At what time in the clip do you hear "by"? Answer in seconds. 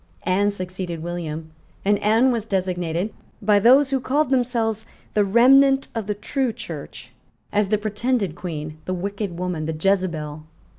3.39-3.59